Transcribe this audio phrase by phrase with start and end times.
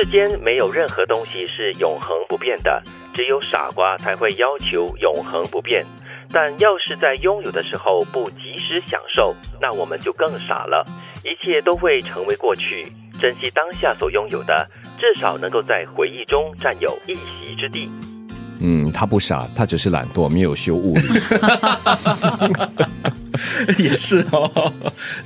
[0.00, 5.84] 世间没有任何东西是永恒不变的，只有傻瓜才会要求永恒不变。
[6.32, 10.86] 但要是在拥有的时候不及时享受，那我们就更傻了。
[11.22, 12.82] 一切都会成为过去，
[13.20, 14.66] 珍惜当下所拥有的，
[14.98, 17.90] 至少能够在回忆中占有一席之地。
[18.62, 21.02] 嗯，他不傻，他只是懒惰，没有修物理。
[23.78, 24.72] 也是哦，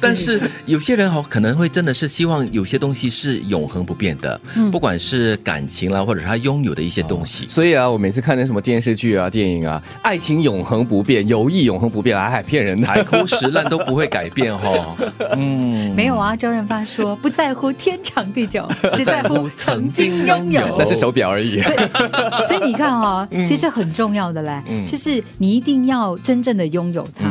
[0.00, 4.40] 但是有些人哦，可能会真的是希望有些东西是永恒不变的，
[4.70, 7.46] 不管是感情啦，或者他拥有的一些东西。
[7.48, 14.96] 所以啊，我每次看那什么电视剧啊、电影啊，爱情永恒不变，友谊永恒不变，还骗人，海枯石烂都不会改变哈。
[15.36, 20.76] 嗯，没有啊，周润发说不在乎天长地久， 只在乎曾经拥有。
[20.78, 21.60] 那是手表而已。
[21.60, 27.24] 所以你看哈，其实很重要的嘞，就是你一定要真正的拥有它。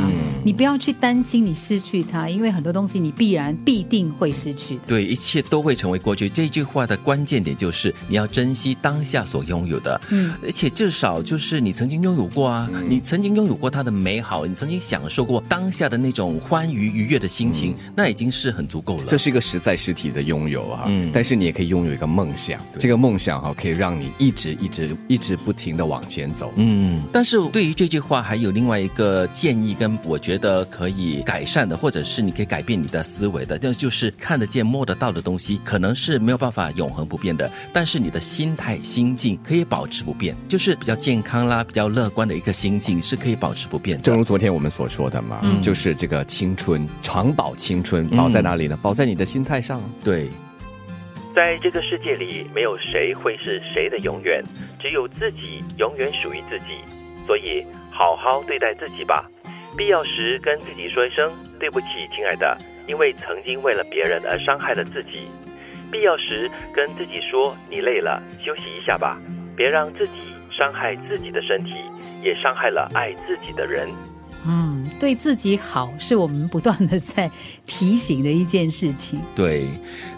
[0.46, 4.78] 你不要去担心你失去它，因为很多东西你必然必定会失去。
[4.86, 6.28] 对，一切都会成为过去。
[6.28, 19.06] 这句话的关键点就是你要珍惜当下所拥有的，嗯，而且至少就是你曾经拥有过啊，你曾经拥有过它的美好，你曾经享受过当下的那种欢愉愉悦的心情，那已经是很足够了。
[19.08, 27.02] 这是一个实在实体的拥有啊，嗯，但是你也可以拥有一个梦想，这个梦想哈可以让你一直一直一直不停的往前走，嗯。
[27.14, 30.33] 但是对于这句话还有另外一个建议，跟我觉得。
[30.34, 37.48] 觉得可以改善的，或者是你可以改变你的思维的，那就是看得见、摸得到的东西，可能是没有办法永恒不变的。
[37.72, 44.02] 但是你的心态、心境可以保持不变，就是比较健康啦、比较乐观的一个心境是可以保持不变。
[44.02, 48.76] 正如昨天我们所说的嘛，就是这个青春，长保青春，保在哪里呢？
[48.82, 49.80] 保在你的心态上。
[50.04, 50.28] 对，
[51.36, 54.44] 在这个世界里，没有谁会是谁的永远，
[54.82, 56.82] 只有自己永远属于自己。
[57.28, 59.30] 所以，好好对待自己吧。
[59.76, 62.58] 必要时跟自己说一声对不起，亲爱的，
[62.88, 65.28] 因为曾经为了别人而伤害了自己。
[65.92, 69.20] 必要时跟自己说你累了，休息一下吧，
[69.56, 70.14] 别让自己
[70.50, 71.72] 伤害自己的身体，
[72.24, 73.88] 也伤害了爱自己的人。
[74.46, 77.30] 嗯，对自己好是我们不断的在
[77.66, 79.20] 提醒的一件事情。
[79.36, 79.66] 对，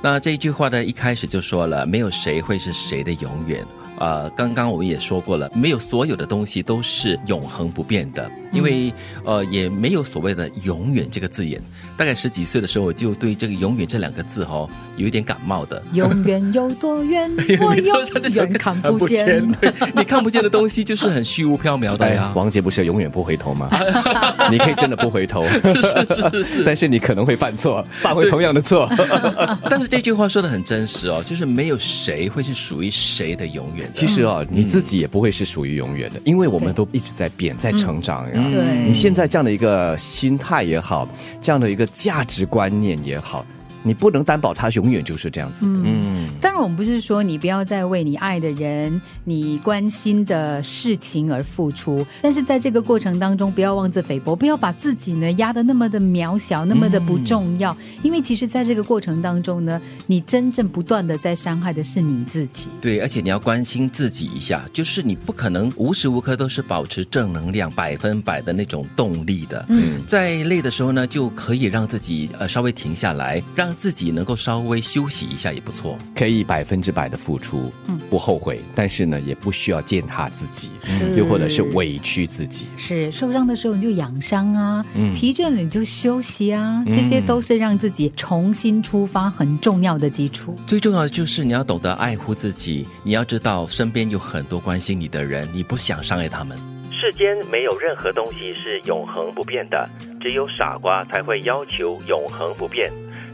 [0.01, 3.63] 那这一句话呢，一开始就说了，没有谁会是谁的永远。
[4.00, 8.29] 呃，刚刚我们也说过了，没有所有的东西都是永恒不变的。
[8.51, 8.94] 因为
[9.25, 11.61] 呃也没有所谓的永远这个字眼，
[11.97, 15.84] 大概十几岁的时候我就对这个永远这两个字哦有一点感冒的。
[15.91, 17.29] 永远有多远？
[17.59, 19.45] 我 永远看不见。
[19.94, 22.31] 你看不见的东西就是很虚无缥缈的呀。
[22.34, 23.69] 王杰不是永远不回头吗？
[24.50, 28.89] 你可以真的不回头，是是是，但是你可能会犯错，犯回同样的错。
[29.69, 33.84] 但是这句话说的很真实哦，就是没有谁会是属于谁的永远。
[33.94, 38.34] 其实哦，你自己也不会是属于永远的，因为我们都一直在变，在成长呀。
[38.34, 41.07] 对，你现在这样的一个心态也好，
[41.41, 43.46] 这样的一个价值观念也好。
[43.85, 45.63] 你不能担保他永远就是这样子。
[45.68, 57.78] 嗯，当然我们不是说你不要再为你爱的人、你关心的事情而付出，但是在这个过程当中，不要妄自菲薄，不要把自己呢压得那么的渺小、那么的不重要。
[58.01, 62.69] 因为其实在这个过程当中呢，你真正不断的在伤害的是你自己。
[62.81, 69.63] 对，而且你要关心自己一下，就是你不可能无时无刻都是保持正能量、百分百的那种动力的。
[69.69, 73.74] 嗯，在累的时候呢，就可以让自己呃稍微停下来，让。
[73.75, 80.69] 自己能够稍微休息一下也不错，可以百分之百的付出，嗯，不后悔，但是呢，也不需要践踏自己，
[81.15, 82.65] 又或者是委屈自己。
[82.77, 84.83] 是受伤的时候你就养伤啊，
[85.15, 90.55] 疲倦了你就休息啊，这些都是让自己重新出发很重要的基础。
[90.65, 96.57] 最重要的就是你要懂得爱护自己，你要知道身边有很多关心你的人，你不想伤害他们。
[96.91, 99.87] 世间没有任何东西是永恒不变的，
[100.19, 102.89] 只有傻瓜才会要求永恒不变。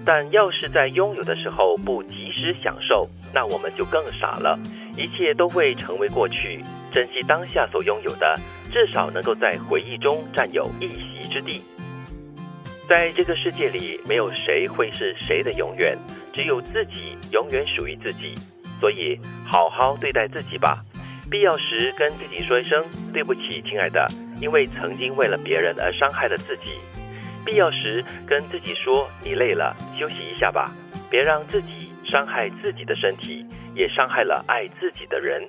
[0.06, 4.60] 但要是在拥有的时候不及时享受，那我们就更傻了。
[4.98, 8.40] 一切都会成为过去，珍惜当下所拥有的，
[8.72, 11.62] 至少能够在回忆中占有一席之地。
[12.90, 15.98] 在这个世界里，没有谁会是谁的永远，
[16.34, 18.36] 只有自己永远属于自己。
[18.82, 20.84] 所以，好好对待自己吧。
[21.30, 22.84] 必要时跟自己说一声
[23.14, 24.06] 对不起，亲爱的，
[24.42, 26.74] 因为曾经为了别人而伤害了自己。
[27.46, 30.72] 必要时跟自己说：“你累了，休息一下吧，
[31.10, 33.46] 别让自己伤害自己的身体，
[33.76, 35.48] 也伤害了爱自己的人。”